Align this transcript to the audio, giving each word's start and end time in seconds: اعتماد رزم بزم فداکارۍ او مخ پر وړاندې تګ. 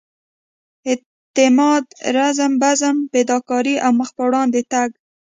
اعتماد 0.89 1.85
رزم 2.17 2.53
بزم 2.61 2.97
فداکارۍ 3.11 3.75
او 3.85 3.91
مخ 3.99 4.09
پر 4.17 4.27
وړاندې 4.29 4.61
تګ. 4.71 4.89